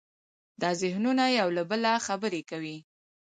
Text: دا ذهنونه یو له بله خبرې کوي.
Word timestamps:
دا 0.61 0.69
ذهنونه 0.81 1.23
یو 1.39 1.49
له 1.57 1.63
بله 1.71 1.91
خبرې 2.07 2.41
کوي. 2.49 2.77